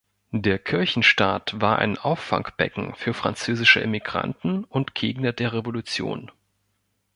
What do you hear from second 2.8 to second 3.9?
für französische